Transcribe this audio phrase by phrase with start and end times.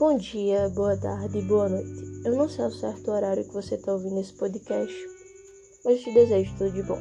[0.00, 2.22] Bom dia, boa tarde, boa noite.
[2.24, 4.96] Eu não sei ao certo horário que você está ouvindo esse podcast,
[5.84, 6.98] mas te desejo tudo de bom.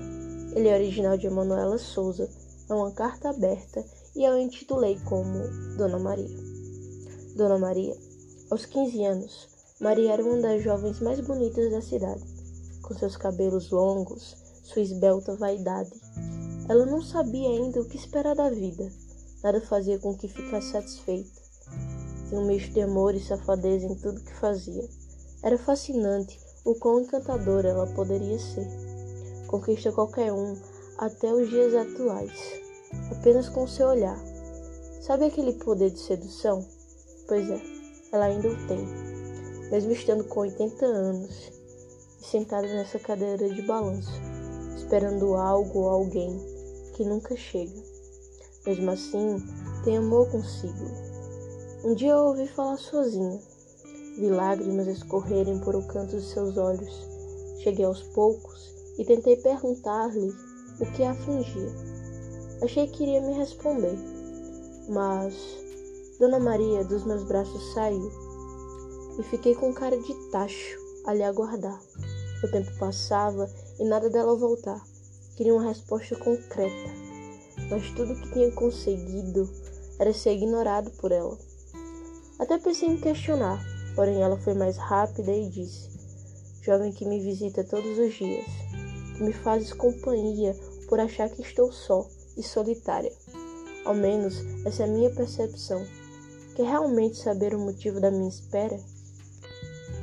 [0.54, 2.30] Ele é original de Emanuela Souza,
[2.70, 3.86] é uma carta aberta
[4.18, 5.32] e eu intitulei como
[5.78, 6.28] Dona Maria.
[7.38, 7.96] Dona Maria,
[8.52, 9.48] aos 15 anos,
[9.80, 12.26] Maria era uma das jovens mais bonitas da cidade,
[12.82, 14.36] com seus cabelos longos,
[14.66, 15.94] sua esbelta vaidade.
[16.68, 18.92] Ela não sabia ainda o que esperar da vida,
[19.42, 21.49] nada fazia com que ficasse satisfeita
[22.30, 24.88] tinha um misto de amor e safadeza em tudo que fazia.
[25.42, 28.68] Era fascinante o quão encantadora ela poderia ser.
[29.48, 30.56] Conquista qualquer um
[31.00, 32.62] até os dias atuais,
[33.12, 34.18] apenas com seu olhar.
[35.02, 36.64] Sabe aquele poder de sedução?
[37.28, 37.60] Pois é,
[38.12, 38.86] ela ainda o tem.
[39.72, 41.52] Mesmo estando com 80 anos
[42.22, 44.22] e sentada nessa cadeira de balanço,
[44.78, 46.40] esperando algo ou alguém
[46.96, 47.82] que nunca chega.
[48.68, 49.38] Mesmo assim,
[49.84, 51.09] tem amor consigo
[51.84, 53.40] um dia eu ouvi falar sozinha.
[54.18, 56.94] Vi lágrimas escorrerem por o canto de seus olhos.
[57.64, 60.34] Cheguei aos poucos e tentei perguntar-lhe
[60.80, 61.70] o que a afligia.
[62.62, 63.98] Achei que iria me responder,
[64.90, 65.34] mas
[66.20, 68.12] Dona Maria dos meus braços saiu
[69.18, 71.80] e fiquei com cara de tacho a lhe aguardar.
[72.44, 74.82] O tempo passava e nada dela voltar.
[75.38, 76.92] Queria uma resposta concreta,
[77.70, 79.50] mas tudo que tinha conseguido
[79.98, 81.49] era ser ignorado por ela.
[82.40, 83.62] Até pensei em questionar,
[83.96, 85.90] porém ela foi mais rápida e disse:
[86.62, 88.46] Jovem que me visita todos os dias,
[89.18, 90.56] que me fazes companhia
[90.88, 93.12] por achar que estou só e solitária.
[93.84, 95.86] Ao menos essa é a minha percepção.
[96.56, 98.80] Quer realmente saber o motivo da minha espera?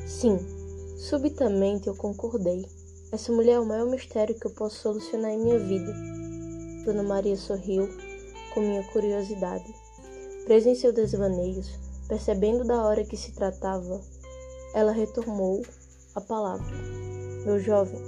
[0.07, 0.39] Sim,
[0.99, 2.67] subitamente eu concordei.
[3.13, 5.95] Essa mulher é o maior mistério que eu posso solucionar em minha vida.
[6.85, 7.89] Dona Maria sorriu
[8.53, 9.75] com minha curiosidade.
[10.45, 14.01] Presa em seus desvaneios, Percebendo da hora que se tratava,
[14.73, 15.63] ela retomou
[16.15, 16.77] a palavra.
[17.45, 18.01] Meu jovem,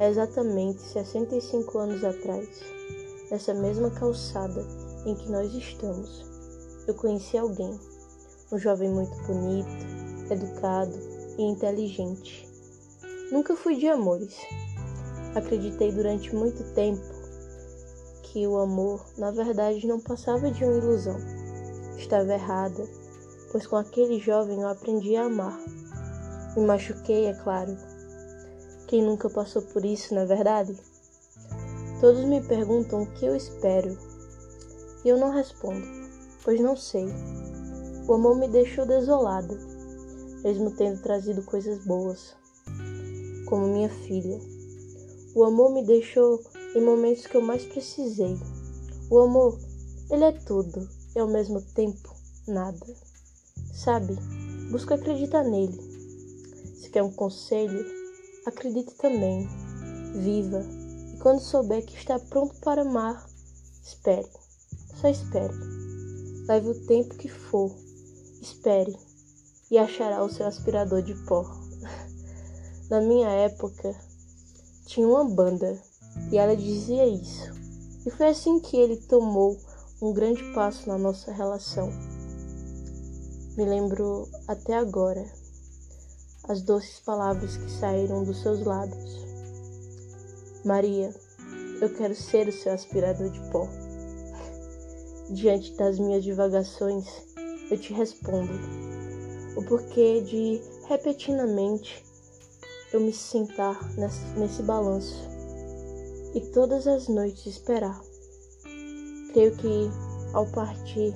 [0.00, 2.48] é exatamente 65 anos atrás,
[3.30, 4.64] nessa mesma calçada
[5.06, 6.26] em que nós estamos,
[6.86, 7.78] eu conheci alguém,
[8.52, 9.68] um jovem muito bonito,
[10.30, 10.92] educado
[11.38, 12.48] e inteligente.
[13.32, 14.36] Nunca fui de amores.
[15.34, 17.02] Acreditei durante muito tempo
[18.22, 21.16] que o amor, na verdade, não passava de uma ilusão.
[21.96, 22.97] Estava errada
[23.50, 25.58] pois com aquele jovem eu aprendi a amar.
[26.56, 27.76] Me machuquei, é claro.
[28.86, 30.76] Quem nunca passou por isso, não é verdade?
[32.00, 33.98] Todos me perguntam o que eu espero.
[35.04, 35.86] E eu não respondo,
[36.44, 37.06] pois não sei.
[38.06, 39.54] O amor me deixou desolada,
[40.42, 42.34] mesmo tendo trazido coisas boas,
[43.46, 44.40] como minha filha.
[45.34, 46.40] O amor me deixou
[46.74, 48.38] em momentos que eu mais precisei.
[49.10, 49.58] O amor,
[50.10, 52.14] ele é tudo e ao mesmo tempo
[52.46, 53.07] nada.
[53.78, 54.18] Sabe,
[54.72, 55.78] busca acreditar nele.
[56.74, 57.86] Se quer um conselho,
[58.44, 59.48] acredite também.
[60.14, 60.66] Viva.
[61.14, 63.24] E quando souber que está pronto para amar,
[63.80, 64.26] espere.
[65.00, 65.54] Só espere.
[66.48, 67.72] Leve o tempo que for.
[68.42, 68.98] Espere.
[69.70, 71.44] E achará o seu aspirador de pó.
[72.90, 73.94] Na minha época,
[74.86, 75.80] tinha uma banda
[76.32, 77.52] e ela dizia isso.
[78.04, 79.56] E foi assim que ele tomou
[80.02, 82.17] um grande passo na nossa relação.
[83.58, 85.26] Me lembro até agora
[86.44, 89.26] as doces palavras que saíram dos seus lábios.
[90.64, 91.12] Maria,
[91.80, 93.66] eu quero ser o seu aspirador de pó.
[95.30, 97.04] Diante das minhas divagações,
[97.68, 98.52] eu te respondo
[99.56, 102.04] o porquê de repetidamente
[102.92, 105.28] eu me sentar nesse, nesse balanço
[106.32, 108.00] e todas as noites esperar.
[109.32, 109.90] Creio que
[110.32, 111.12] ao partir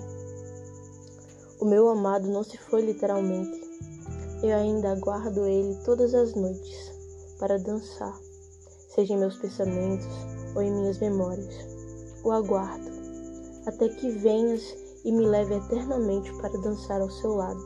[1.63, 3.57] o meu amado não se foi literalmente.
[4.43, 6.91] Eu ainda aguardo ele todas as noites
[7.39, 8.19] para dançar,
[8.93, 10.09] seja em meus pensamentos
[10.57, 11.55] ou em minhas memórias.
[12.25, 12.91] O aguardo
[13.65, 17.65] até que venhas e me leve eternamente para dançar ao seu lado.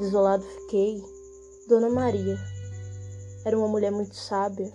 [0.00, 1.00] Desolado fiquei,
[1.68, 2.36] Dona Maria.
[3.44, 4.72] Era uma mulher muito sábia,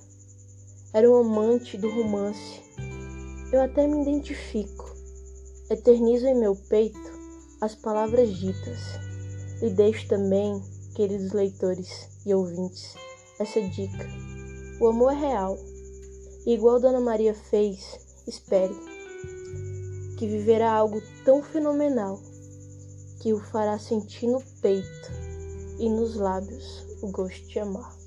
[0.93, 2.61] era um amante do romance.
[3.51, 4.89] Eu até me identifico,
[5.69, 7.18] eternizo em meu peito
[7.61, 8.79] as palavras ditas.
[9.61, 10.61] E deixo também,
[10.95, 12.95] queridos leitores e ouvintes,
[13.39, 14.07] essa dica.
[14.79, 15.57] O amor é real.
[16.45, 18.73] E igual Dona Maria fez, espere
[20.17, 22.19] que viverá algo tão fenomenal
[23.21, 25.11] que o fará sentir no peito
[25.77, 27.98] e nos lábios o gosto de amar.